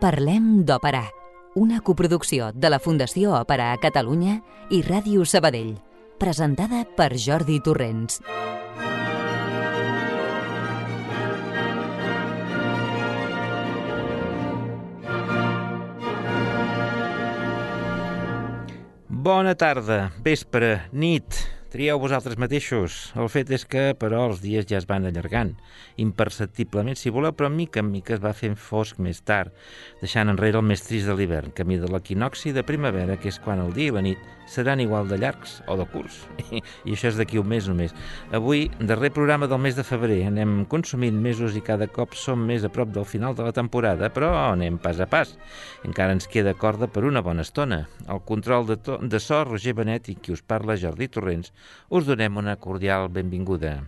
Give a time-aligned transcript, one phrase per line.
[0.00, 1.02] Parlem d'Òpera,
[1.60, 4.38] una coproducció de la Fundació Òpera a Catalunya
[4.72, 5.74] i Ràdio Sabadell,
[6.16, 8.22] presentada per Jordi Torrents.
[19.28, 22.96] Bona tarda, vespre, nit, trieu vosaltres mateixos.
[23.14, 25.52] El fet és que, però, els dies ja es van allargant,
[26.02, 29.54] imperceptiblement, si voleu, però mica en mica es va fent fosc més tard,
[30.02, 33.62] deixant enrere el més trist de l'hivern, camí de l'equinoxi de primavera, que és quan
[33.62, 36.24] el dia i la nit seran igual de llargs o de curts.
[36.88, 37.94] I això és d'aquí un mes només.
[38.34, 42.66] Avui, darrer programa del mes de febrer, anem consumint mesos i cada cop som més
[42.66, 45.36] a prop del final de la temporada, però anem pas a pas.
[45.86, 47.84] Encara ens queda corda per una bona estona.
[48.10, 51.54] El control de, to de so, Roger Benet i qui us parla, Jordi Torrents,
[51.90, 53.78] us donem una cordial benvinguda.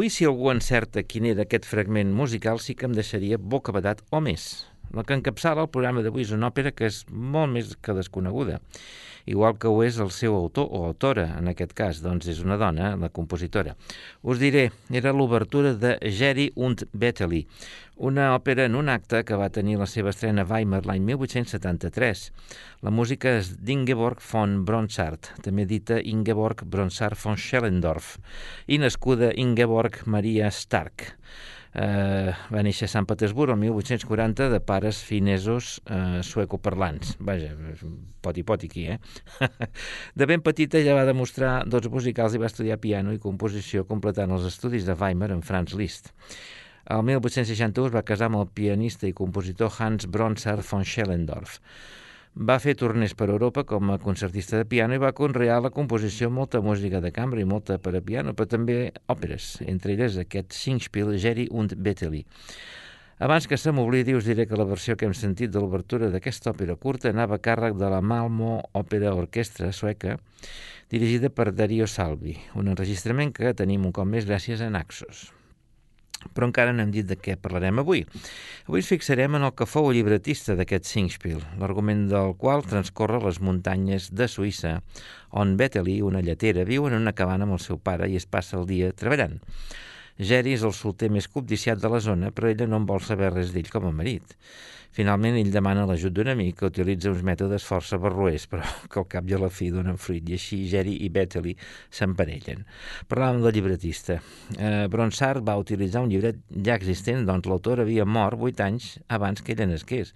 [0.00, 4.22] Avui, si algú encerta quin era aquest fragment musical, sí que em deixaria bocabadat o
[4.24, 4.46] més.
[4.96, 8.62] La que encapçala el programa d'avui és una òpera que és molt més que desconeguda,
[9.28, 12.56] igual que ho és el seu autor o autora, en aquest cas, doncs és una
[12.56, 13.76] dona, la compositora.
[14.24, 17.44] Us diré, era l'obertura de Geri und Betteli,
[18.00, 22.22] una òpera en un acte que va tenir la seva estrena a Weimar l'any 1873.
[22.86, 28.14] La música és d'Ingeborg von Bronsart, també dita Ingeborg Bronsart von Schellendorf,
[28.72, 31.10] i nascuda Ingeborg Maria Stark.
[31.70, 37.12] Eh, va néixer a Sant Petersburg el 1840 de pares finesos eh, suecoparlants.
[37.20, 37.52] Vaja,
[38.24, 38.96] poti poti aquí, eh?
[40.18, 44.32] de ben petita ja va demostrar dots musicals i va estudiar piano i composició completant
[44.34, 46.10] els estudis de Weimar en Franz Liszt.
[46.88, 51.58] El 1861 es va casar amb el pianista i compositor Hans Bronsart von Schellendorf.
[52.34, 56.30] Va fer torners per Europa com a concertista de piano i va conrear la composició
[56.30, 58.76] molta música de cambra i molta per a piano, però també
[59.10, 62.22] òperes, entre elles aquest Singspiel Geri und Betteli.
[63.20, 66.54] Abans que se m'oblidi, us diré que la versió que hem sentit de l'obertura d'aquesta
[66.54, 70.16] òpera curta anava a càrrec de la Malmo Òpera Orquestra sueca,
[70.88, 75.39] dirigida per Dario Salvi, un enregistrament que tenim un cop més gràcies a Naxos.
[76.34, 78.04] Però encara no hem dit de què parlarem avui.
[78.68, 83.22] Avui ens fixarem en el que fou el llibretista d'aquest Singspiel, l'argument del qual transcorre
[83.24, 84.78] les muntanyes de Suïssa,
[85.30, 88.58] on Betteli, una lletera, viu en una cabana amb el seu pare i es passa
[88.60, 89.38] el dia treballant.
[90.20, 93.32] Geri és el solter més cobdiciat de la zona, però ella no en vol saber
[93.32, 94.36] res d'ell com a marit.
[94.90, 99.06] Finalment, ell demana l'ajut d'un amic que utilitza uns mètodes força barroers, però que al
[99.12, 101.54] cap i a la fi donen fruit, i així Geri i Bettely
[101.94, 102.64] s'emparellen.
[103.10, 104.18] Parlàvem del llibretista.
[104.56, 109.44] Eh, Bronsart va utilitzar un llibret ja existent, doncs l'autor havia mort vuit anys abans
[109.46, 110.10] que ella nasqués,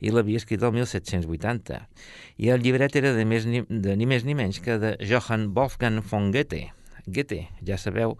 [0.00, 1.82] i l'havia escrit el 1780.
[2.40, 5.50] I el llibret era de, més ni, de ni més ni menys que de Johann
[5.52, 6.70] Wolfgang von Goethe,
[7.06, 8.14] Goethe, ja sabeu,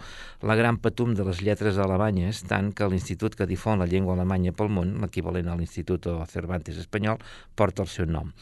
[0.45, 4.53] la gran patum de les lletres alemanyes, tant que l'Institut que difon la llengua alemanya
[4.53, 7.23] pel món, l'equivalent a l'Institut Cervantes espanyol,
[7.57, 8.35] porta el seu nom.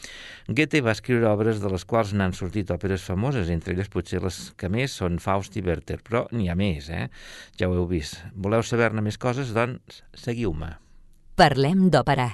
[0.48, 4.40] Goethe va escriure obres de les quals n'han sortit òperes famoses, entre elles potser les
[4.58, 7.06] que més són Faust i Werther, però n'hi ha més, eh?
[7.58, 8.18] Ja ho heu vist.
[8.34, 9.54] Voleu saber-ne més coses?
[9.54, 10.74] Doncs seguiu-me.
[11.38, 12.32] Parlem d'òpera,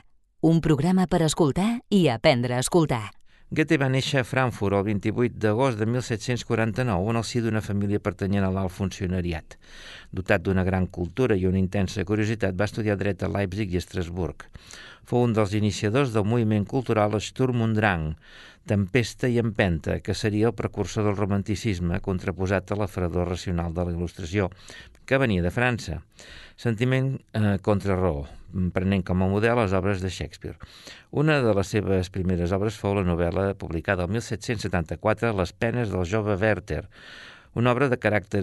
[0.48, 3.17] un programa per escoltar i aprendre a escoltar.
[3.48, 8.00] Goethe va néixer a Frankfurt el 28 d'agost de 1749 en el si d'una família
[8.04, 9.56] pertanyent a l'alt funcionariat.
[10.12, 14.44] Dotat d'una gran cultura i una intensa curiositat, va estudiar dret a Leipzig i Estrasburg.
[15.08, 18.10] Fou un dels iniciadors del moviment cultural Sturm und Drang,
[18.68, 23.88] Tempesta i Empenta, que seria el precursor del romanticisme contraposat a la fredor racional de
[23.88, 24.50] la il·lustració,
[25.08, 26.02] que venia de França.
[26.60, 28.26] Sentiment eh, contra raó,
[28.74, 30.56] prenent com a model les obres de Shakespeare.
[31.10, 36.06] Una de les seves primeres obres fou la novel·la publicada el 1774, Les penes del
[36.08, 36.86] jove Werther,
[37.58, 38.42] una obra de caràcter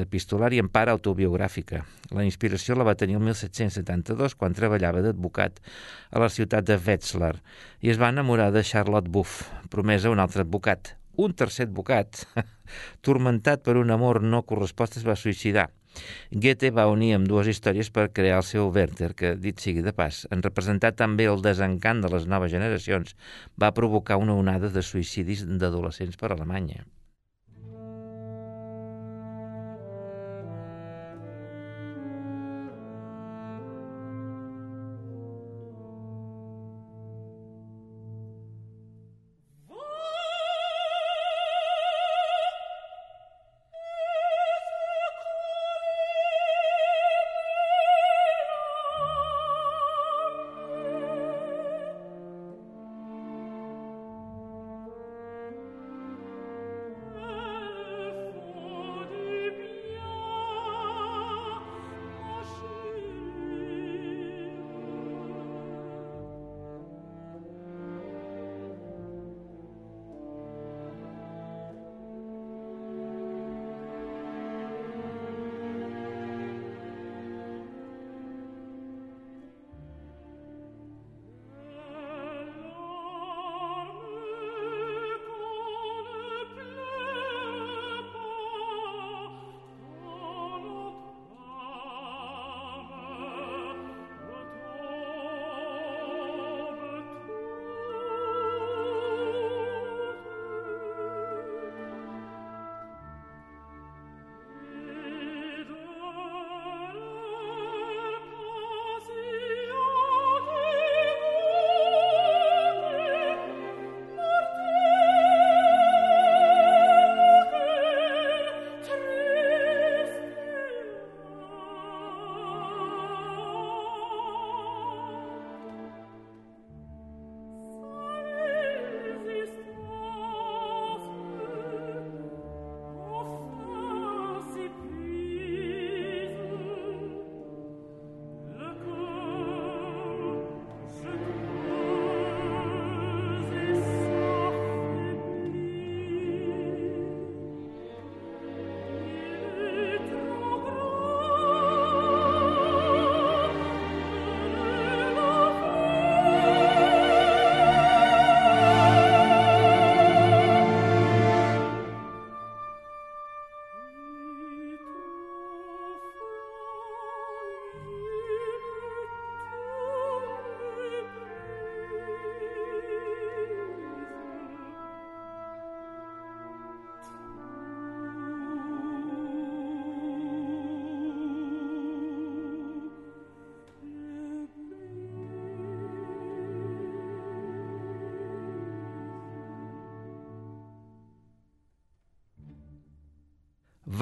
[0.00, 1.82] epistolar i en part autobiogràfica.
[2.16, 5.60] La inspiració la va tenir el 1772 quan treballava d'advocat
[6.10, 7.34] a la ciutat de Wetzlar
[7.82, 10.94] i es va enamorar de Charlotte Buff, promesa un altre advocat.
[11.20, 12.24] Un tercer advocat,
[13.06, 15.68] turmentat per un amor no correspost, es va suïcidar.
[16.44, 19.94] Goethe va unir amb dues històries per crear el seu Werther, que, dit sigui de
[19.96, 23.14] pas, en representar també el desencant de les noves generacions,
[23.60, 26.84] va provocar una onada de suïcidis d'adolescents per Alemanya.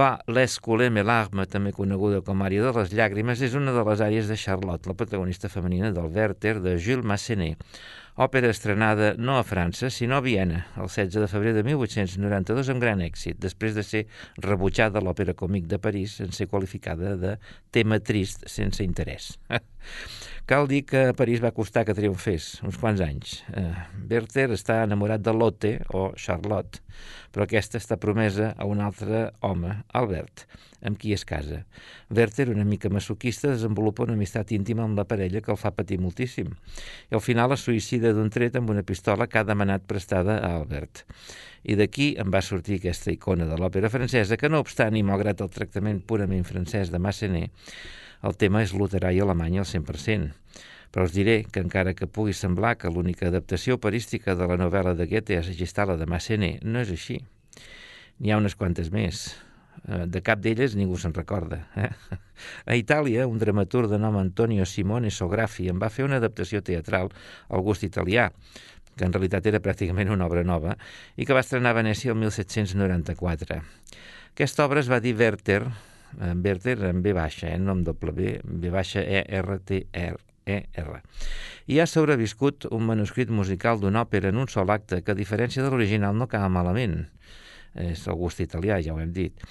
[0.03, 4.27] Va l'escolé larme, també coneguda com àrea de les llàgrimes, és una de les àrees
[4.27, 7.63] de Charlotte, la protagonista femenina del Werther de Jules Massenet,
[8.27, 12.83] òpera estrenada no a França, sinó a Viena, el 16 de febrer de 1892 amb
[12.83, 14.05] gran èxit, després de ser
[14.43, 17.37] rebutjada l'òpera còmic de París en ser qualificada de
[17.71, 19.37] tema trist sense interès.
[20.43, 23.37] Cal dir que París va costar que triomfés, uns quants anys.
[23.55, 23.69] Eh,
[24.11, 26.81] Werther està enamorat de Lotte, o Charlotte,
[27.31, 30.49] però aquesta està promesa a un altre home, Albert,
[30.83, 31.61] amb qui es casa.
[32.11, 36.01] Werther, una mica masoquista, desenvolupa una amistat íntima amb la parella que el fa patir
[36.03, 36.51] moltíssim.
[36.51, 40.57] I al final es suïcida d'un tret amb una pistola que ha demanat prestada a
[40.59, 41.07] Albert.
[41.63, 45.47] I d'aquí en va sortir aquesta icona de l'òpera francesa que, no obstant, i malgrat
[45.47, 47.55] el tractament purament francès de Massenet,
[48.23, 50.31] el tema és luterà i alemany al 100%.
[50.93, 54.93] Però us diré que encara que pugui semblar que l'única adaptació operística de la novel·la
[54.99, 57.23] de Goethe és Gestala de Massenet, no és així.
[58.21, 59.31] N'hi ha unes quantes més.
[59.89, 61.63] Eh, de cap d'elles ningú se'n recorda.
[61.81, 61.89] Eh?
[62.71, 67.11] A Itàlia, un dramaturg de nom Antonio Simone Sografi en va fer una adaptació teatral
[67.49, 68.29] al gust italià,
[68.95, 70.77] que en realitat era pràcticament una obra nova,
[71.17, 73.63] i que va estrenar a Venècia el 1794.
[74.33, 75.65] Aquesta obra es va dir Werther,
[76.19, 80.19] Werther en B baixa, eh, no amb doble B, B baixa E, R, T, R,
[80.47, 81.01] E, R.
[81.71, 85.63] I ha sobreviscut un manuscrit musical d'una òpera en un sol acte que, a diferència
[85.63, 87.07] de l'original, no acaba malament.
[87.79, 89.47] És el gust italià, ja ho hem dit.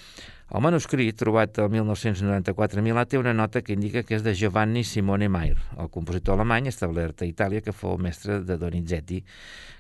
[0.52, 4.34] El manuscrit, trobat el 1994 a Milà, té una nota que indica que és de
[4.36, 9.22] Giovanni Simone Mair, el compositor alemany establert a Itàlia que fou mestre de Donizetti,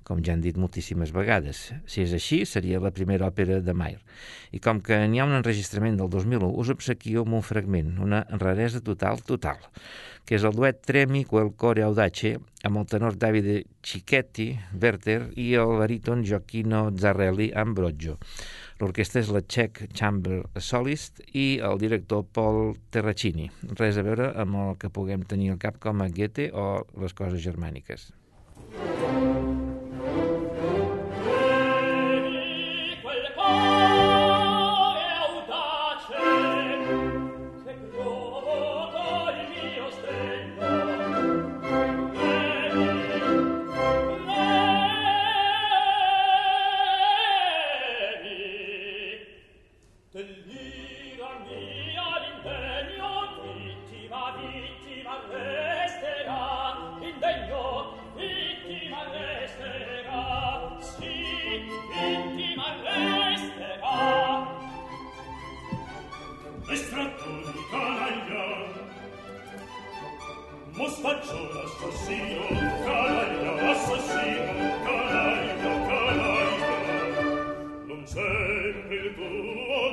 [0.07, 1.65] com ja han dit moltíssimes vegades.
[1.91, 3.99] Si és així, seria la primera òpera de Mair.
[4.55, 8.23] I com que n'hi ha un enregistrament del 2001, us obsequio amb un fragment, una
[8.31, 9.59] raresa total, total,
[10.23, 15.51] que és el duet Tremi quel core audace amb el tenor Davide Cicchetti, Werther, i
[15.59, 18.19] el baríton Gioacchino Zarrelli Ambrogio.
[18.81, 23.45] L'orquestra és la Czech Chamber Solist i el director Paul Terracini.
[23.77, 26.65] Res a veure amb el que puguem tenir al cap com a Goethe o
[27.03, 28.09] les coses germàniques.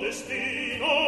[0.09, 1.08] destino.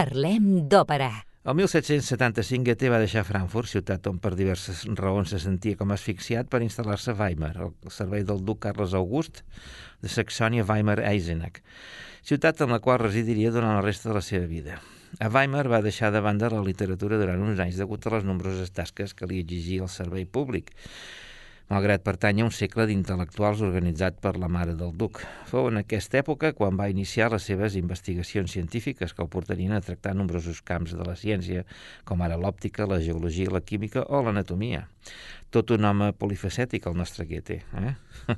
[0.00, 1.10] Parlem d'òpera.
[1.50, 6.48] El 1775 Goethe va deixar Frankfurt, ciutat on per diverses raons se sentia com asfixiat,
[6.48, 9.42] per instal·lar-se a Weimar, al servei del duc Carles August
[10.00, 11.60] de Saxònia-Weimar-Eisenach,
[12.24, 14.78] ciutat en la qual residiria durant la resta de la seva vida.
[15.20, 18.72] A Weimar va deixar de banda la literatura durant uns anys degut a les nombroses
[18.72, 20.72] tasques que li exigia el servei públic
[21.70, 25.20] malgrat pertany a un segle d'intel·lectuals organitzat per la mare del duc.
[25.46, 29.82] Fou en aquesta època quan va iniciar les seves investigacions científiques que el portarien a
[29.84, 31.62] tractar nombrosos camps de la ciència,
[32.04, 34.88] com ara l'òptica, la geologia, la química o l'anatomia.
[35.54, 37.60] Tot un home polifacètic, el nostre Goethe.
[37.78, 37.92] Eh?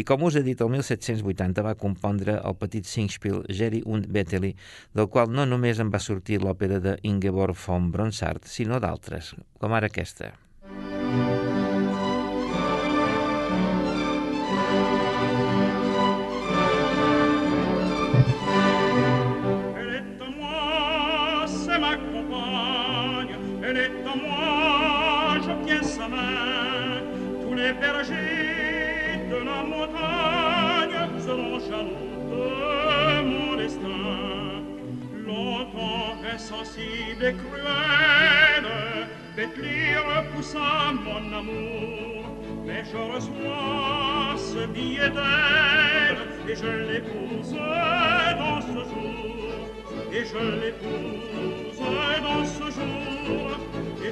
[0.00, 4.52] I com us he dit, el 1780 va compondre el petit Singspiel Geri und Betteli,
[4.94, 9.74] del qual no només en va sortir l'òpera de Ingeborg von Bronsart, sinó d'altres, com
[9.74, 10.30] ara aquesta.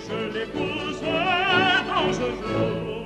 [0.09, 1.03] Je l'épouse
[1.89, 2.98] dans ce jour.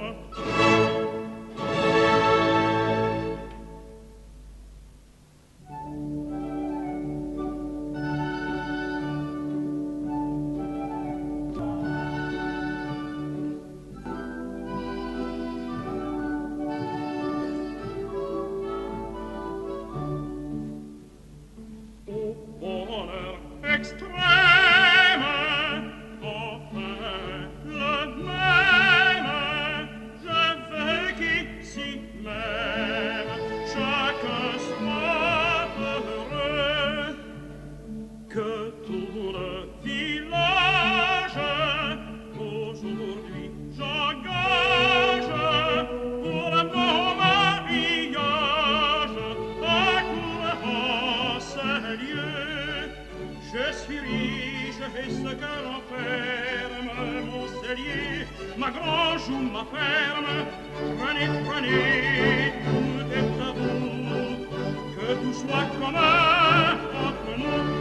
[65.46, 67.71] sois comme un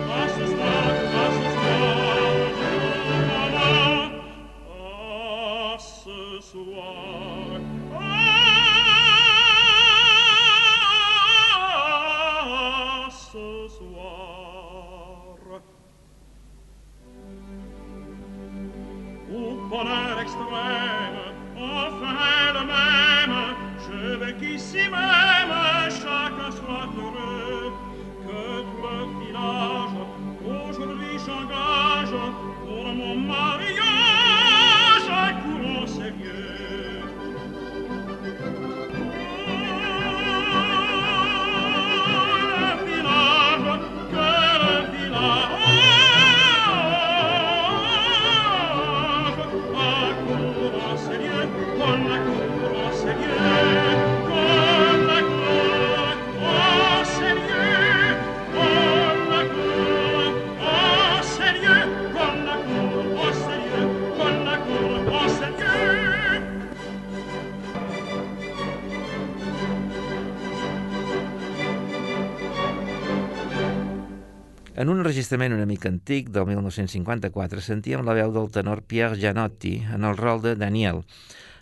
[75.11, 80.15] enregistrament una mica antic, del 1954, sentíem la veu del tenor Pierre Gianotti en el
[80.15, 81.01] rol de Daniel,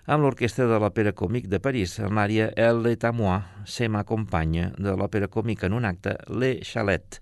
[0.06, 4.04] amb l'orquestra de l'Òpera Còmic de París, en l'àrea Elle est à moi, c'est ma
[4.04, 7.18] compagne, de l'Òpera Còmic en un acte, Le Chalet,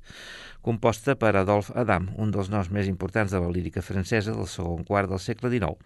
[0.60, 4.84] composta per Adolphe Adam, un dels noms més importants de la lírica francesa del segon
[4.84, 5.80] quart del segle XIX,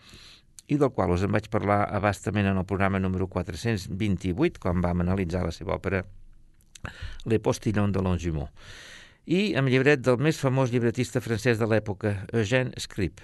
[0.74, 5.06] i del qual us en vaig parlar abastament en el programa número 428, quan vam
[5.06, 6.02] analitzar la seva òpera
[7.30, 8.50] Le Postillon de Longjumeau
[9.26, 13.22] i amb llibret del més famós llibretista francès de l'època, Eugène Scrip.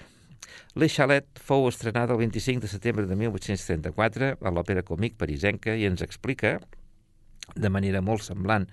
[0.78, 5.88] Le Chalet fou estrenada el 25 de setembre de 1834 a l'Òpera Còmic parisenca i
[5.90, 6.60] ens explica
[7.56, 8.68] de manera molt semblant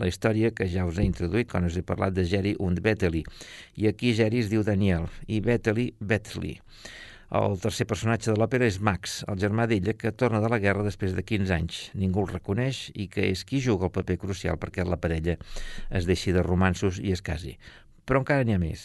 [0.00, 3.24] la història que ja us he introduït quan us he parlat de Geri und Betteli.
[3.76, 6.56] I aquí Geri es diu Daniel i Betteli, Betteli.
[7.30, 10.82] El tercer personatge de l'òpera és Max, el germà d'ella, que torna de la guerra
[10.82, 11.76] després de 15 anys.
[11.94, 15.36] Ningú el reconeix i que és qui juga el paper crucial perquè la parella
[15.94, 17.54] es deixi de romansos i es casi.
[18.10, 18.80] però encara n'hi ha més.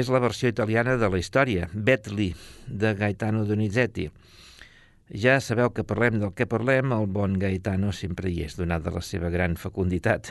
[0.00, 2.30] És la versió italiana de la història, Betli,
[2.66, 4.08] de Gaetano Donizetti.
[5.10, 8.92] Ja sabeu que parlem del que parlem, el bon Gaetano sempre hi és, donat de
[8.94, 10.30] la seva gran fecunditat.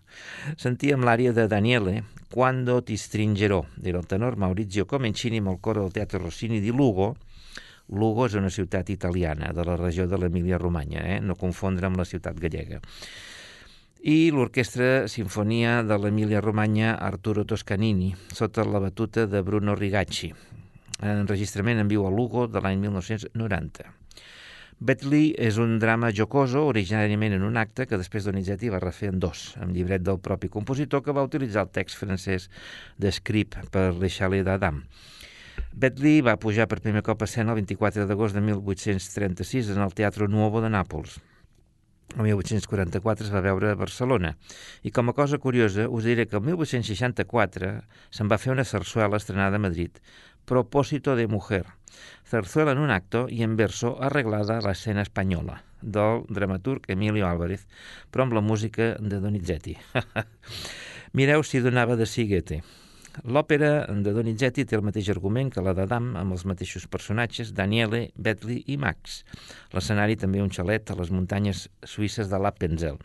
[0.64, 5.84] Sentíem l'àrea de Daniele, Quando ti stringerò, era el tenor Maurizio Comencini amb el coro
[5.84, 7.14] del Teatre Rossini di Lugo.
[7.94, 11.20] Lugo és una ciutat italiana de la regió de l'Emília-Romanya, eh?
[11.22, 12.82] no confondre amb la ciutat gallega
[14.06, 20.28] i l'Orquestra Sinfonia de l'Emília-Romanya Arturo Toscanini, sota la batuta de Bruno Rigacci,
[21.02, 23.90] enregistrament en viu a Lugo de l'any 1990.
[24.78, 29.18] Betley és un drama jocoso, originàriament en un acte que després Donizetti va refer en
[29.18, 32.46] dos, amb llibret del propi compositor que va utilitzar el text francès
[33.02, 34.84] d'Escrip per Les Chalets d'Adam.
[35.74, 39.98] Betley va pujar per primer cop a escena el 24 d'agost de 1836 en el
[39.98, 41.18] Teatro Nuovo de Nàpols
[42.14, 44.36] el 1844 es va veure a Barcelona.
[44.86, 47.72] I com a cosa curiosa, us diré que el 1864
[48.10, 49.98] se'n va fer una sarsuela estrenada a Madrid,
[50.46, 51.66] Propósito de Mujer,
[52.24, 57.66] zarzuela en un acto i en verso arreglada a l'escena espanyola, del dramaturg Emilio Álvarez,
[58.10, 59.76] però amb la música de Donizetti.
[61.16, 62.62] Mireu si donava de si Goethe.
[63.24, 68.10] L'òpera de Donizetti té el mateix argument que la d'Adam, amb els mateixos personatges, Daniele,
[68.16, 69.22] Betli i Max.
[69.72, 73.00] L'escenari també un xalet a les muntanyes suïsses de l'Appenzell.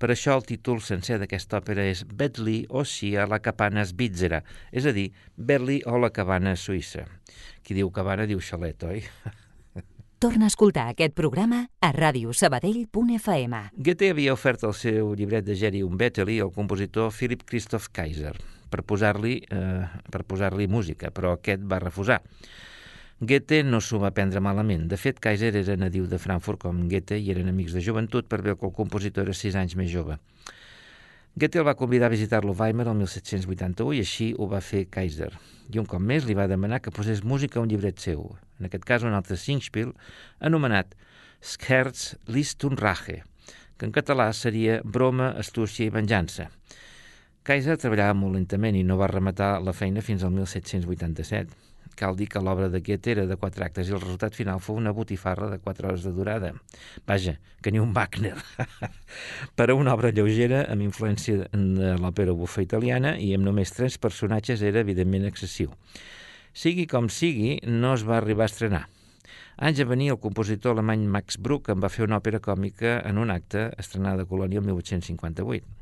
[0.00, 4.40] Per això el títol sencer d'aquesta òpera és Betli o Sia la cabana svizzera,
[4.72, 7.04] és a dir, Betli o la cabana suïssa.
[7.60, 9.04] Qui diu cabana diu xalet, oi?
[10.20, 13.60] Torna a escoltar aquest programa a radiosabadell.fm.
[13.72, 18.34] Goethe havia ofert el seu llibret de Geri Beteli al compositor Philip Christoph Kaiser
[18.68, 22.18] per posar-li eh, per posar-li música, però aquest va refusar.
[23.16, 24.84] Goethe no s'ho va prendre malament.
[24.92, 28.42] De fet, Kaiser era nadiu de Frankfurt com Goethe i eren amics de joventut per
[28.42, 30.18] veure que el compositor era sis anys més jove.
[31.32, 34.84] Goethe el va convidar a visitar-lo a Weimar el 1781 i així ho va fer
[34.92, 35.32] Kaiser.
[35.72, 38.28] I un cop més li va demanar que posés música a un llibret seu,
[38.60, 39.94] en aquest cas un altre Singspiel,
[40.38, 40.94] anomenat
[41.40, 43.22] Scherz, List und Rache,
[43.80, 46.50] que en català seria broma, astúcia i venjança.
[47.48, 51.56] Kaiser treballava molt lentament i no va rematar la feina fins al 1787.
[51.96, 54.76] Cal dir que l'obra de Goethe era de quatre actes i el resultat final fou
[54.78, 56.52] una botifarra de quatre hores de durada.
[57.08, 58.36] Vaja, que ni un Wagner.
[59.56, 63.98] per a una obra lleugera amb influència de l'òpera bufa italiana i amb només tres
[63.98, 65.72] personatges era evidentment excessiu.
[66.52, 68.86] Sigui com sigui, no es va arribar a estrenar.
[69.60, 73.18] Anys a venir, el compositor alemany Max Bruch en va fer una òpera còmica en
[73.22, 75.80] un acte estrenada a Colònia el 1858.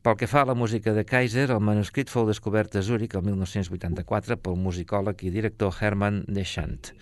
[0.00, 3.24] Pel que fa a la música de Kaiser, el manuscrit fou descobert a Zúrich el
[3.26, 6.94] 1984 pel musicòleg i director Hermann Deschant.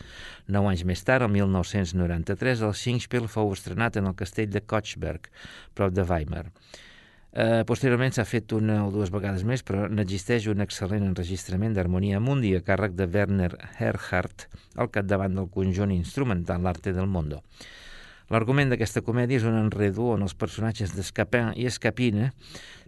[0.50, 5.30] Nou anys més tard, el 1993, el Singspiel fou estrenat en el castell de Kochberg,
[5.78, 6.48] prop de Weimar.
[7.28, 12.22] Eh, posteriorment s'ha fet una o dues vegades més, però n'existeix un excel·lent enregistrament d'Harmonia
[12.24, 13.50] Mundi a càrrec de Werner
[13.84, 17.42] Erhardt al capdavant del conjunt instrumental L'Arte del Mondo.
[18.32, 22.32] L'argument d'aquesta comèdia és un enredo on els personatges d'Escapin i Escapina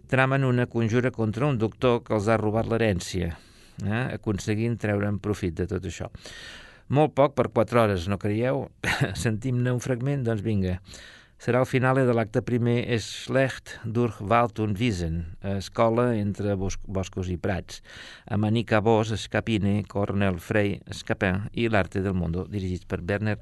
[0.09, 3.31] tramen una conjura contra un doctor que els ha robat l'herència,
[3.85, 4.03] eh?
[4.17, 6.09] aconseguint treure'n profit de tot això.
[6.91, 8.65] Molt poc per quatre hores, no creieu?
[9.23, 10.25] Sentim-ne un fragment?
[10.27, 10.79] Doncs vinga.
[11.41, 17.31] Serà el final de l'acte primer Schlecht durch Wald und Wiesen, escola entre bos boscos
[17.33, 17.81] i prats,
[18.29, 23.39] amb Anika Bos, Escapine, Cornel Frey, Escapin i l'Arte del Mundo, dirigits per Werner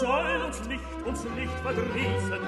[0.00, 2.42] soll uns nicht, uns nicht verdrießen.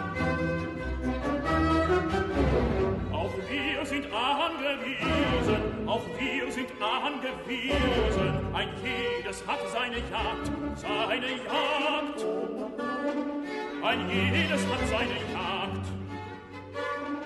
[3.10, 8.54] Auch wir sind angewiesen, auch wir sind angewiesen.
[8.54, 12.26] Ein jedes hat seine Jagd, seine Jagd.
[13.82, 15.86] Ein jedes hat seine Jagd,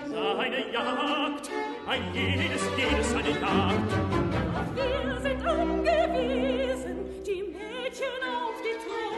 [0.09, 1.49] seine Jagd.
[1.85, 3.91] Ein jedes, jedes seine Jagd.
[4.55, 9.12] Auch wir sind angewiesen, die Mädchen auf die Tür.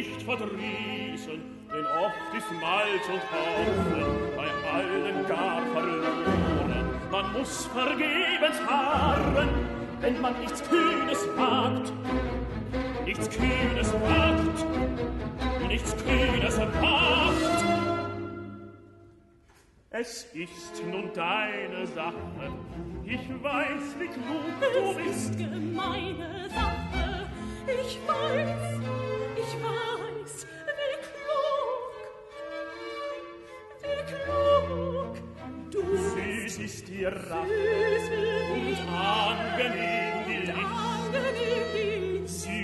[0.00, 1.40] nicht verdrießen,
[1.72, 4.04] denn oft ist Malz und Haufen
[4.36, 6.84] bei allen gar verloren.
[7.10, 9.48] Man muss vergebens harren,
[10.00, 11.92] wenn man nichts Kühnes wagt,
[16.60, 17.50] Erhardt.
[19.90, 22.52] Es ist nun deine Sache.
[23.04, 25.08] Ich weiß, wie klug du bist.
[25.10, 27.28] Es ist gemeine Sache.
[27.66, 28.80] Ich weiß,
[29.36, 30.46] ich weiß,
[30.78, 31.92] wie klug.
[33.82, 35.12] Wie klug
[35.70, 36.54] du bist.
[36.54, 37.46] Süß ist die Rache.
[38.52, 40.09] Und angenehm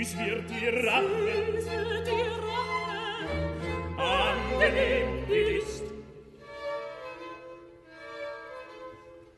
[0.06, 1.04] Dies wird die Rache.
[1.52, 3.28] Dies wird die Rache.
[3.98, 5.82] Angenehm, die ist.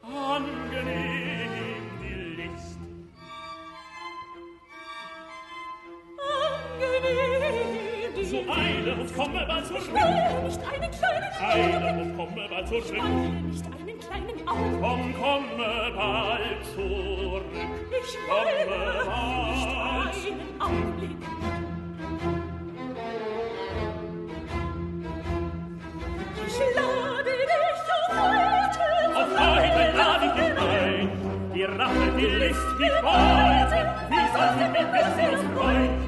[0.02, 2.80] Angenehm, die List.
[6.18, 7.37] Angenehm
[8.48, 10.42] eile und komme bald zur Ruhe.
[10.44, 11.74] Nicht einen kleinen Augenblick.
[11.74, 13.00] Eile und komme bald zur Ruhe.
[13.00, 14.80] Eile nicht einen kleinen Augenblick.
[14.80, 17.44] Komm, komme bald zurück.
[17.90, 20.14] Ich komme bald.
[20.14, 21.18] nicht einen Augenblick.
[26.46, 28.84] Ich lade dich auf heute.
[29.18, 31.52] Auf heute lade ich dich ein.
[31.54, 33.78] Die Rache, die List, die Freude.
[34.10, 36.07] wie soll sie mir besser freuen?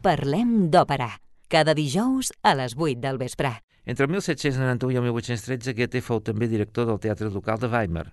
[0.00, 1.06] Parlem d'òpera,
[1.52, 3.50] cada dijous a les 8 del vespre.
[3.84, 8.06] Entre el 1791 i el 1813, Goethe fou també director del Teatre Local de Weimar.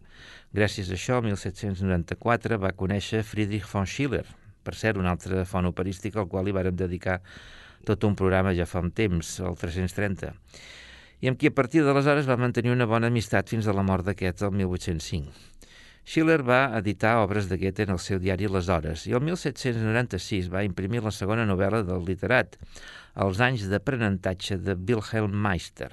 [0.51, 4.25] Gràcies a això, el 1794 va conèixer Friedrich von Schiller,
[4.67, 7.21] per cert, un altre font operístic al qual li vàrem dedicar
[7.87, 10.33] tot un programa ja fa un temps, el 330,
[11.23, 14.05] i amb qui a partir d'aleshores va mantenir una bona amistat fins a la mort
[14.05, 15.47] d'aquest el 1805.
[16.07, 20.47] Schiller va editar obres de Goethe en el seu diari Les Hores i el 1796
[20.53, 22.55] va imprimir la segona novel·la del literat,
[23.17, 25.89] Els anys d'aprenentatge de Wilhelm Meister.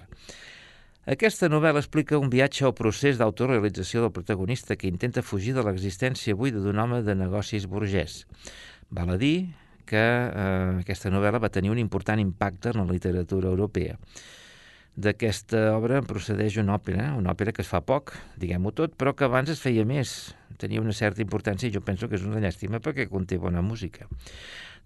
[1.05, 6.33] Aquesta novel·la explica un viatge al procés d'autorealització del protagonista que intenta fugir de l'existència
[6.33, 8.23] buida d'un home de negocis burgès.
[8.89, 9.51] Val a dir
[9.85, 13.99] que eh, aquesta novel·la va tenir un important impacte en la literatura europea.
[14.95, 19.11] D'aquesta obra en procedeix una òpera, una òpera que es fa poc, diguem-ho tot, però
[19.19, 22.39] que abans es feia més, tenia una certa importància i jo penso que és una
[22.39, 24.07] llàstima perquè conté bona música.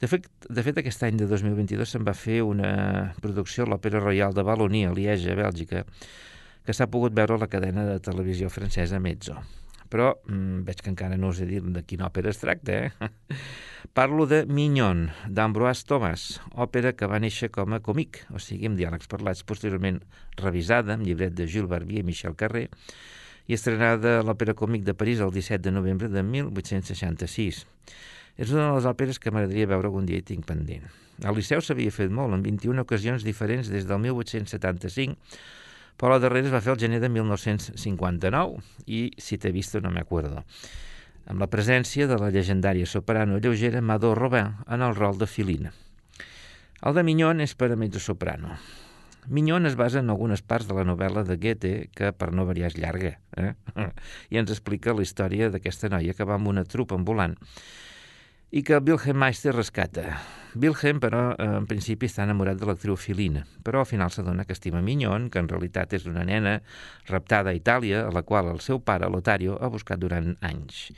[0.01, 4.01] De fet, de fet aquest any de 2022 se'n va fer una producció a l'Òpera
[4.01, 5.85] Royal de Valonia, a Lieja, Bèlgica,
[6.65, 9.37] que s'ha pogut veure a la cadena de televisió francesa Mezzo.
[9.89, 13.11] Però mm, veig que encara no us he dit de quina òpera es tracta, eh?
[13.99, 18.79] Parlo de Mignon, d'Ambroise Thomas, òpera que va néixer com a còmic, o sigui, amb
[18.79, 20.03] diàlegs parlats posteriorment
[20.39, 22.69] revisada, amb llibret de Jules Barbier i Michel Carré,
[23.49, 27.65] i estrenada a l'Òpera Còmic de París el 17 de novembre de 1866.
[28.39, 30.85] És una de les òperes que m'agradaria veure algun dia i tinc pendent.
[31.27, 35.17] Al Liceu s'havia fet molt, en 21 ocasions diferents des del 1875,
[35.99, 39.91] però la darrera es va fer el gener de 1959 i, si t'he vist, no
[39.93, 40.47] m'acuerdo
[41.29, 45.75] amb la presència de la llegendària soprano lleugera Madó Robin en el rol de Filina.
[46.81, 48.57] El de Mignon és per a mezzo-soprano.
[49.29, 52.71] Mignon es basa en algunes parts de la novel·la de Goethe, que per no variar
[52.71, 53.53] és llarga, eh?
[54.33, 57.37] i ens explica la història d'aquesta noia que va amb una trupa ambulant
[58.51, 60.19] i que Wilhelm Meister rescata.
[60.55, 64.81] Wilhelm, però, en principi està enamorat de l'actriu Filina, però al final s'adona que estima
[64.83, 66.57] Mignon, que en realitat és una nena
[67.11, 70.89] raptada a Itàlia, a la qual el seu pare, Lotario, ha buscat durant anys.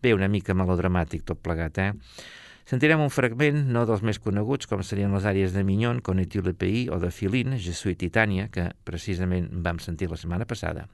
[0.00, 1.92] Bé, una mica melodramàtic tot plegat, eh?
[2.64, 6.54] Sentirem un fragment, no dels més coneguts, com serien les àrees de Mignon, Connais-tu le
[6.88, 10.88] o de Filin, Je Titania, que precisament vam sentir la setmana passada.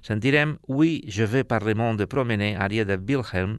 [0.00, 3.58] Sentirem Oui, je veux par le monde promener, àrea de Wilhelm,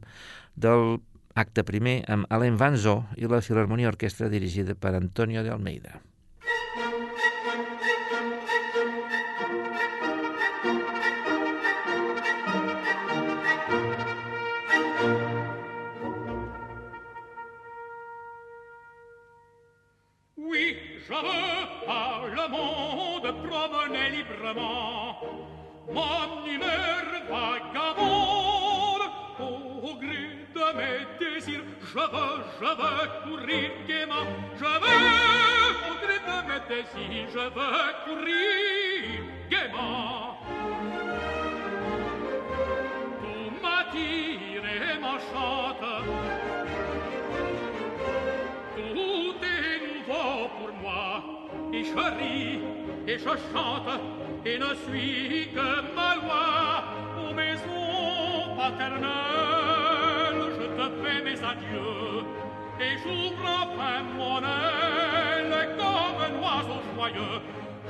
[0.56, 1.02] del
[1.36, 6.00] acte primer amb Alain Vanzo i la Filharmonia Orquestra dirigida per Antonio de Almeida.
[32.14, 40.38] Je veux courir gaiement, je veux gré de mes désirs, je veux courir gaiement.
[43.22, 45.88] Tout m'attire et m'enchante,
[48.76, 51.24] tout est nouveau pour moi,
[51.74, 52.60] et je ris
[53.08, 54.00] et je chante
[54.46, 56.84] et ne suis que ma loi.
[57.20, 59.71] Ô maison paternelle,
[60.82, 62.26] je fais mes adieux
[62.80, 67.40] et j'ouvre enfin mon aile comme un oiseau joyeux.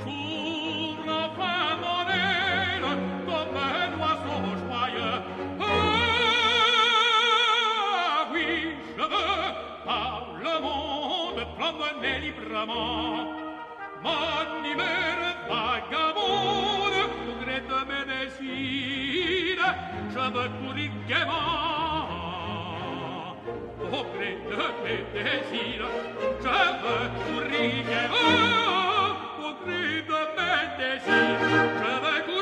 [0.00, 2.88] J'ouvre enfin mon aile
[3.26, 5.18] comme un oiseau joyeux.
[5.60, 5.64] Ah,
[8.32, 8.48] oui,
[8.96, 9.42] je veux
[9.86, 13.32] par le monde promener librement.
[14.02, 15.18] Mon humeur
[15.48, 19.70] vagabonde, au gré de mes désirs,
[20.10, 21.81] je veux courir gaiement.
[23.92, 24.38] Pour rire,
[28.10, 31.36] oh, pour rire, me désir,
[31.78, 32.41] je veux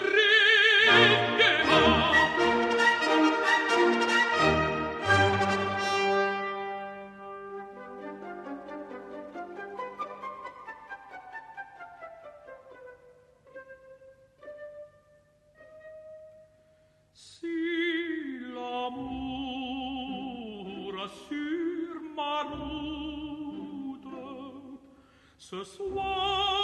[25.51, 26.60] ce soir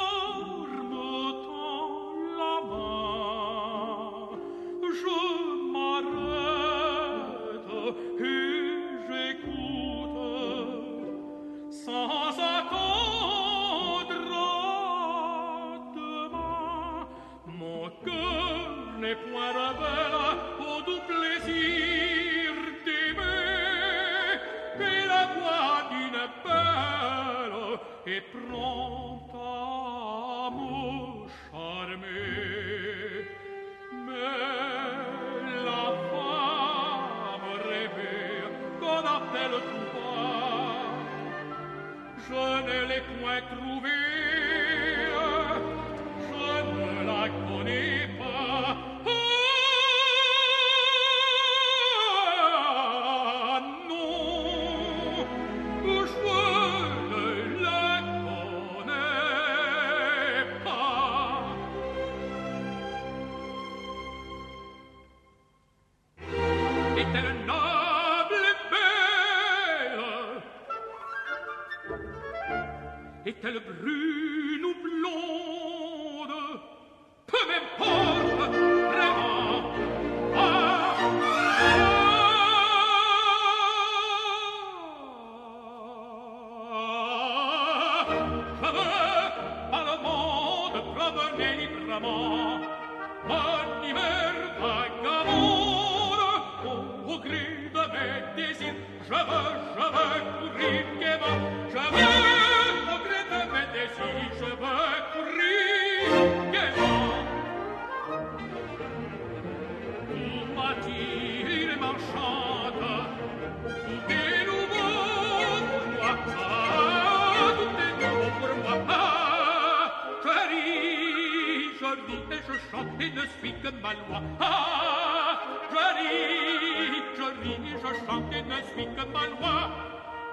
[123.01, 124.23] et ne suis que malois.
[124.41, 125.41] Ah,
[125.71, 129.71] je ris, je ris, je chante et ne suis que malois.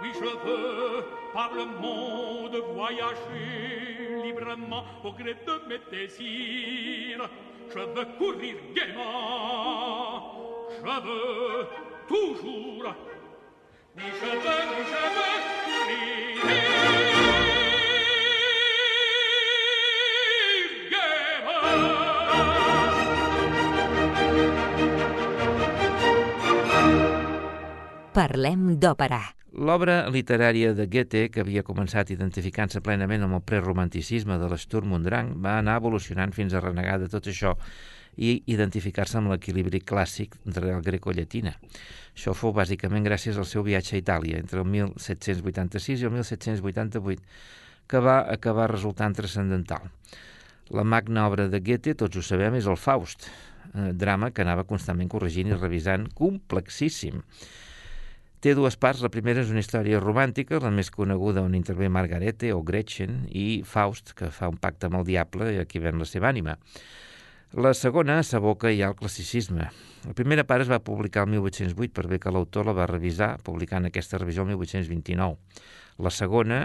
[0.02, 7.30] Oui, je veux par le monde voyager librement au gré de mes désirs.
[7.70, 10.34] Je veux courir gaiement,
[10.70, 11.68] je veux
[12.08, 12.94] toujours.
[13.96, 15.34] Oui, je veux, oui, je veux
[16.42, 17.43] courir.
[28.14, 29.18] Parlem d'òpera.
[29.58, 35.32] L'obra literària de Goethe, que havia començat identificant-se plenament amb el preromanticisme de und Drang,
[35.42, 37.56] va anar evolucionant fins a renegar de tot això
[38.16, 41.56] i identificar-se amb l'equilibri clàssic de la greco-llatina.
[42.14, 47.24] Això fou bàsicament gràcies al seu viatge a Itàlia entre el 1786 i el 1788,
[47.88, 49.90] que va acabar resultant transcendental.
[50.70, 53.26] La magna obra de Goethe, tots ho sabem, és el Faust,
[53.74, 57.24] eh, drama que anava constantment corregint i revisant, complexíssim.
[58.44, 59.00] Té dues parts.
[59.00, 63.62] La primera és una història romàntica, la més coneguda on intervé Margarete o Gretchen i
[63.64, 66.58] Faust, que fa un pacte amb el diable i aquí ven la seva ànima.
[67.56, 69.70] La segona s'aboca ja al classicisme.
[70.04, 73.38] La primera part es va publicar el 1808 per bé que l'autor la va revisar,
[73.48, 75.64] publicant aquesta revisió el 1829.
[76.04, 76.60] La segona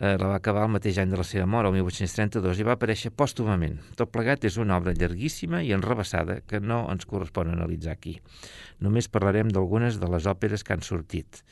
[0.00, 2.76] eh, la va acabar el mateix any de la seva mort, el 1832, i va
[2.78, 3.78] aparèixer pòstumament.
[3.98, 8.18] Tot plegat és una obra llarguíssima i enrebaçada que no ens correspon analitzar aquí.
[8.84, 11.42] Només parlarem d'algunes de les òperes que han sortit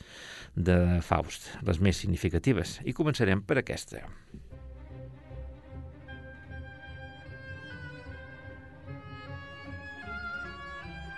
[0.55, 4.03] de Faust, les més significatives, i començarem per aquesta.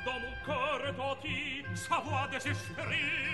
[0.05, 3.28] Dans mon retentit sa voix désespérée.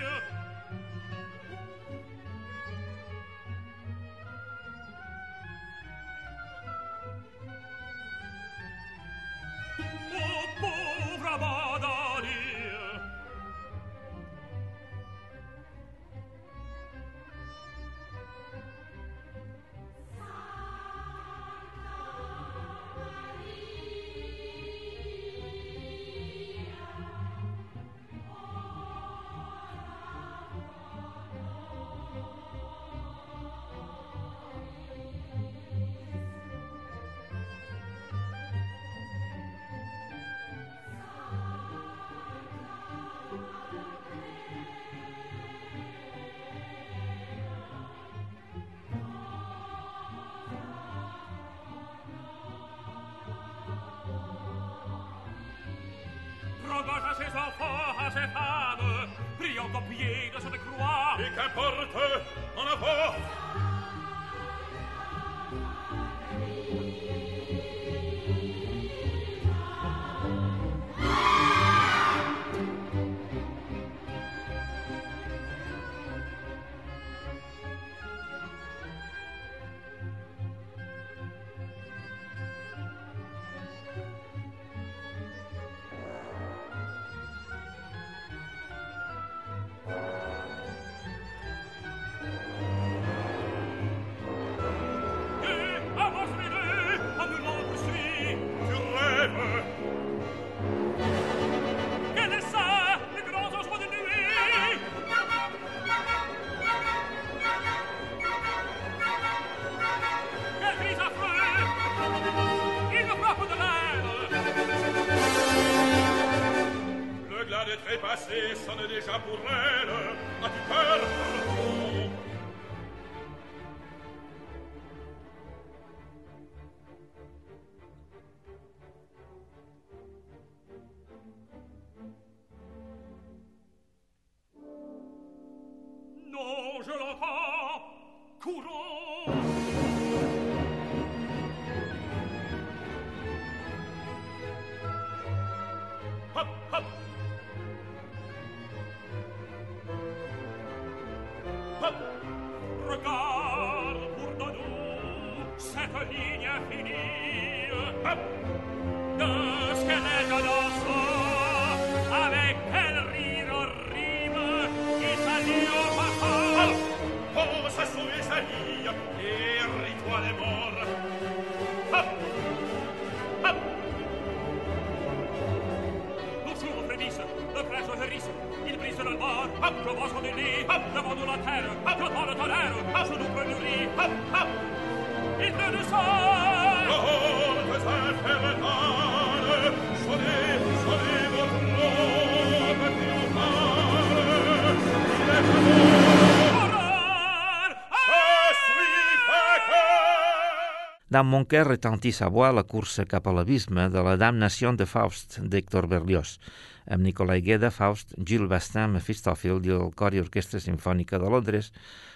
[201.16, 201.22] Vainqueur.
[201.22, 204.84] Dans mon cœur retentit sa voix la cursa cap a l'abisme de la Damnation de
[204.84, 206.38] Faust d'Héctor Berlioz,
[206.86, 211.72] amb Nicolai Gueda, Faust, Gilles Bastin, Mephistophel i el Cor i Orquestra Simfònica de Londres,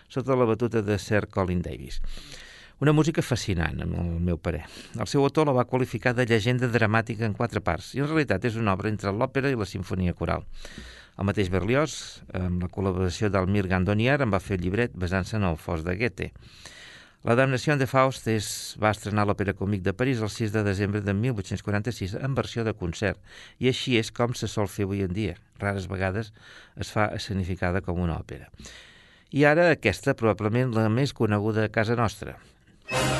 [0.09, 2.01] sota la batuta de Sir Colin Davis.
[2.81, 4.65] Una música fascinant, en el meu parer.
[4.99, 8.45] El seu autor la va qualificar de llegenda dramàtica en quatre parts, i en realitat
[8.45, 10.45] és una obra entre l'òpera i la sinfonia coral.
[11.19, 15.45] El mateix Berlioz, amb la col·laboració d'Almir Gandonier, en va fer el llibret basant-se en
[15.45, 16.33] el Fos de Goethe.
[17.21, 18.47] La damnació de Faust es
[18.81, 22.65] va estrenar a l'Òpera Còmic de París el 6 de desembre de 1846 en versió
[22.65, 23.21] de concert,
[23.61, 25.37] i així és com se sol fer avui en dia.
[25.61, 26.33] Rares vegades
[26.81, 28.49] es fa escenificada com una òpera.
[29.37, 32.39] I ara aquesta, probablement la més coneguda a casa nostra.
[32.91, 33.20] Le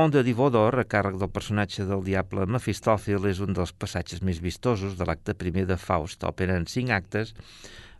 [0.00, 4.38] La Ronda d'Ivodor, a càrrec del personatge del diable Mefistòfil, és un dels passatges més
[4.40, 7.34] vistosos de l'acte primer de Faust, òpera en cinc actes,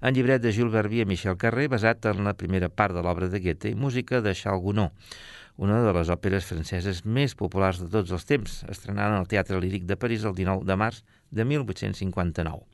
[0.01, 3.29] en llibret de Jules Verbier i Michel Carré, basat en la primera part de l'obra
[3.29, 5.13] de Goethe i música de Charles Gounod,
[5.61, 9.61] una de les òperes franceses més populars de tots els temps, estrenada en el Teatre
[9.61, 12.65] Líric de París el 19 de març de 1859.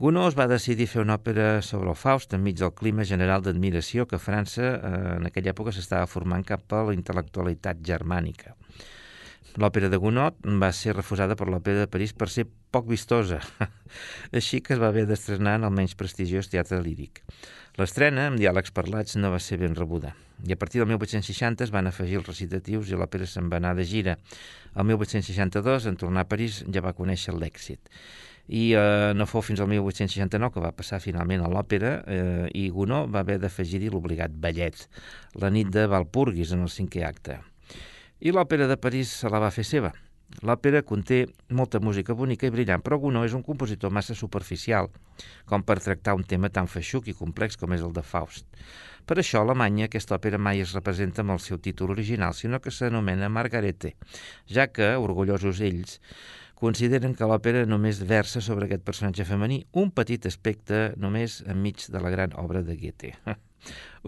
[0.00, 4.16] Gounod va decidir fer una òpera sobre el Faust enmig del clima general d'admiració que
[4.16, 8.54] França eh, en aquella època s'estava formant cap a la intel·lectualitat germànica.
[9.60, 13.42] L'òpera de Gounod va ser refusada per l'òpera de París per ser poc vistosa,
[14.40, 17.20] així que es va haver d'estrenar en el menys prestigiós teatre líric.
[17.76, 20.14] L'estrena, amb diàlegs parlats, no va ser ben rebuda,
[20.48, 23.76] i a partir del 1860 es van afegir els recitatius i l'òpera se'n va anar
[23.76, 24.16] de gira.
[24.72, 27.92] El 1862, en tornar a París, ja va conèixer l'èxit.
[28.50, 32.66] I eh, no fou fins al 1869 que va passar finalment a l'òpera eh, i
[32.74, 34.88] Gounod va haver d'afegir-hi l'obligat ballet,
[35.38, 37.38] la nit de Valpurgis en el cinquè acte.
[38.20, 39.92] I l'òpera de París se la va fer seva.
[40.46, 41.24] L'òpera conté
[41.54, 44.90] molta música bonica i brillant, però Gounod és un compositor massa superficial
[45.46, 48.46] com per tractar un tema tan feixuc i complex com és el de Faust.
[49.06, 52.60] Per això, a Alemanya, aquesta òpera mai es representa amb el seu títol original, sinó
[52.62, 53.94] que s'anomena Margarete,
[54.46, 55.98] ja que, orgullosos ells,
[56.60, 62.02] consideren que l'òpera només versa sobre aquest personatge femení, un petit aspecte només enmig de
[62.04, 63.14] la gran obra de Goethe.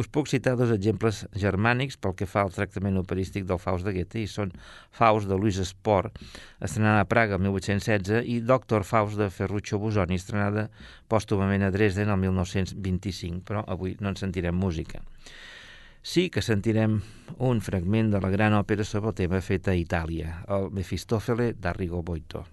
[0.00, 3.92] Us puc citar dos exemples germànics pel que fa al tractament operístic del Faust de
[3.96, 4.52] Goethe i són
[4.96, 6.08] Faust de Luis Spohr,
[6.60, 10.68] estrenada a Praga el 1816, i Doctor Faust de Ferruccio Busoni, estrenada
[11.12, 15.04] pòstumament a Dresden el 1925, però avui no en sentirem música
[16.02, 17.00] sí que sentirem
[17.38, 22.02] un fragment de la gran òpera sobre el tema feta a Itàlia, el Mefistòfele d'Arrigo
[22.02, 22.44] Boito.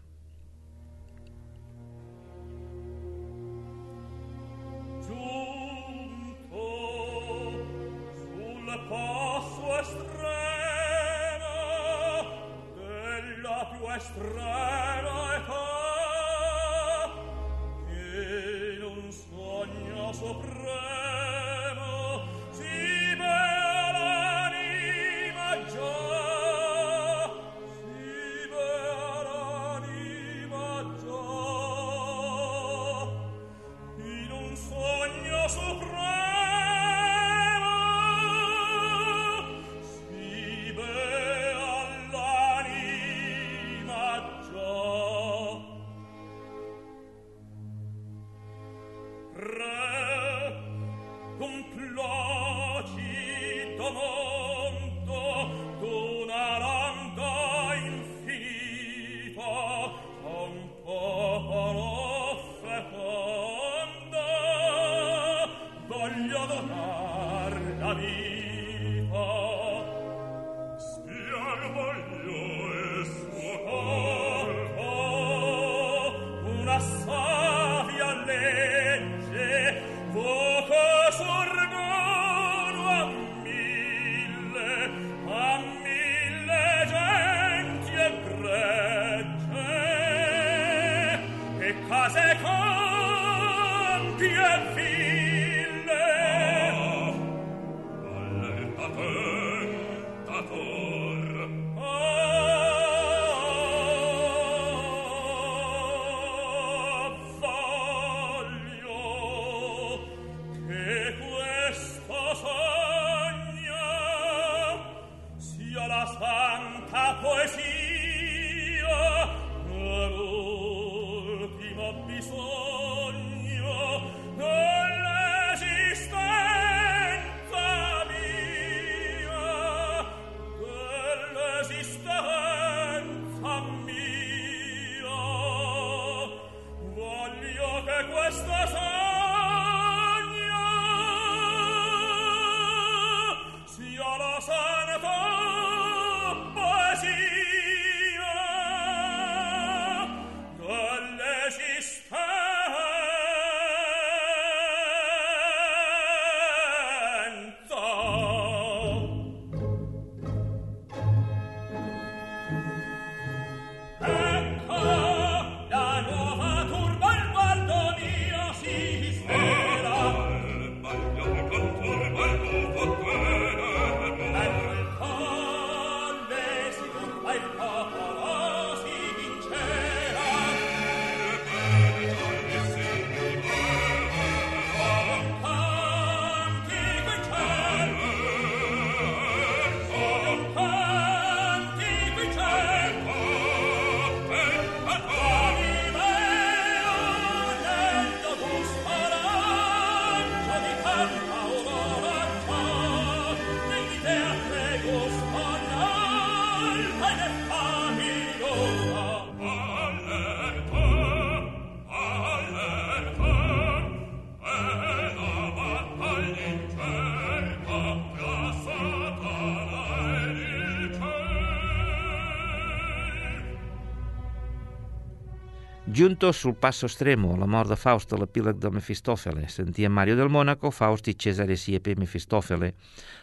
[226.10, 230.32] Juntos sul passo estremo, la mort de Faust a l'epíleg de Mefistòfele, sentia Mario del
[230.34, 232.72] Mónaco, Faust i Cesare Siepe Mefistòfele,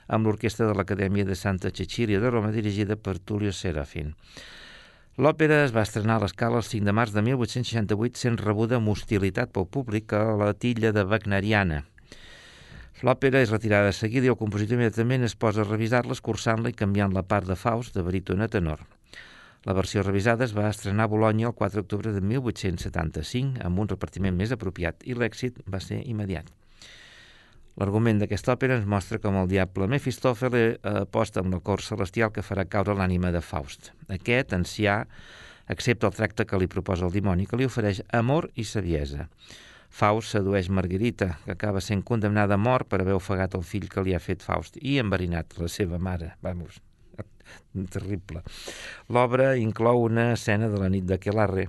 [0.07, 4.13] amb l'orquestra de l'Acadèmia de Santa Cecília de Roma dirigida per Tullio Serafin.
[5.19, 8.93] L'òpera es va estrenar a l'escala el 5 de març de 1868 sent rebuda amb
[8.95, 11.81] hostilitat pel públic a la tilla de Wagneriana.
[13.03, 16.79] L'òpera és retirada de seguida i el compositor immediatament es posa a revisar-la, escurçant-la i
[16.85, 18.87] canviant la part de Faust de baríton a tenor.
[19.67, 23.89] La versió revisada es va estrenar a Bologna el 4 d'octubre de 1875 amb un
[23.91, 26.53] repartiment més apropiat i l'èxit va ser immediat.
[27.83, 30.63] L'argument d'aquesta òpera ens mostra com el diable Mefistòfele
[31.03, 33.91] aposta amb la cor celestial que farà caure l'ànima de Faust.
[34.07, 35.01] Aquest, ancià,
[35.67, 39.27] accepta el tracte que li proposa el dimoni, que li ofereix amor i saviesa.
[39.91, 44.07] Faust sedueix Margarita, que acaba sent condemnada a mort per haver ofegat el fill que
[44.07, 46.37] li ha fet Faust i enverinat la seva mare.
[46.39, 46.79] Vamos,
[47.93, 48.43] terrible.
[49.13, 51.67] L'obra inclou una escena de la nit de Quelarre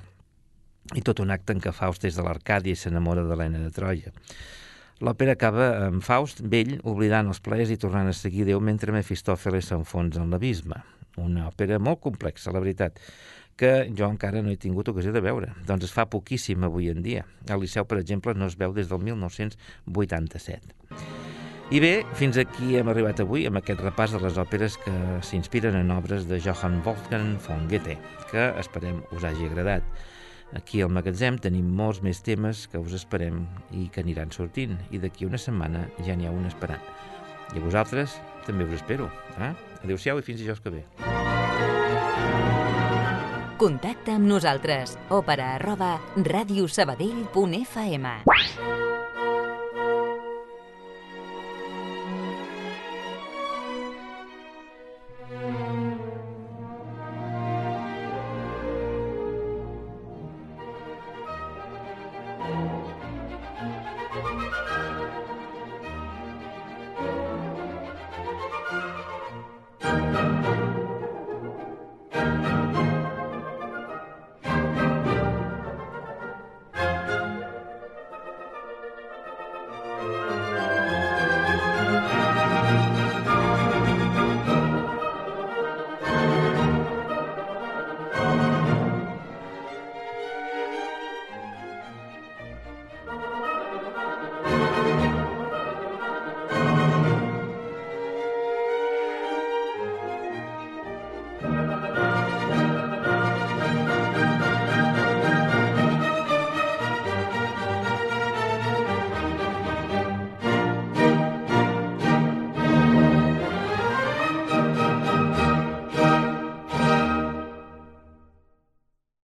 [0.95, 4.13] i tot un acte en què Faust és de l'Arcàdia i s'enamora d'Helena de Troia.
[5.03, 9.69] L'òpera acaba amb Faust, vell, oblidant els plaers i tornant a seguir Déu mentre Mefistòfeles
[9.69, 10.79] s'enfonsa en l'abisme.
[11.21, 12.97] Una òpera molt complexa, la veritat,
[13.57, 15.53] que jo encara no he tingut ocasió de veure.
[15.69, 17.25] Doncs es fa poquíssim avui en dia.
[17.49, 21.26] Al Liceu, per exemple, no es veu des del 1987.
[21.67, 24.91] I bé, fins aquí hem arribat avui amb aquest repàs de les òperes que
[25.27, 27.97] s'inspiren en obres de Johann Wolfgang von Goethe,
[28.29, 29.83] que esperem us hagi agradat.
[30.55, 33.43] Aquí al magatzem tenim molts més temes que us esperem
[33.75, 36.79] i que aniran sortint, i d'aquí una setmana ja n'hi ha un esperant.
[37.51, 38.15] I a vosaltres
[38.47, 39.11] també us espero.
[39.35, 39.51] Eh?
[39.83, 40.87] Adéu-siau i fins dijous que ve.
[43.59, 44.95] Contacta amb nosaltres.
[45.11, 48.86] Òpera arroba radiosabadell.fm